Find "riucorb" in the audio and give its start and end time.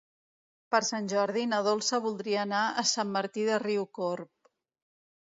3.65-4.51